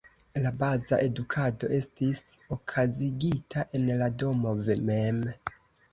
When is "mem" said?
4.91-5.25